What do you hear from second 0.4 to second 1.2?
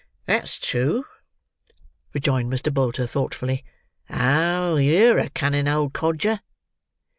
true,"